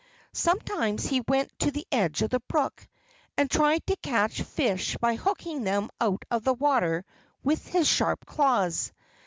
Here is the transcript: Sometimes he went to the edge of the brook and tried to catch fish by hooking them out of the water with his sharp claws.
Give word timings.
Sometimes 0.33 1.05
he 1.05 1.21
went 1.27 1.51
to 1.59 1.69
the 1.69 1.85
edge 1.91 2.23
of 2.23 2.31
the 2.31 2.39
brook 2.47 2.87
and 3.37 3.47
tried 3.51 3.85
to 3.85 3.95
catch 3.97 4.41
fish 4.41 4.97
by 4.99 5.15
hooking 5.15 5.63
them 5.63 5.91
out 6.01 6.25
of 6.31 6.43
the 6.43 6.55
water 6.55 7.05
with 7.43 7.67
his 7.67 7.87
sharp 7.87 8.25
claws. 8.25 8.93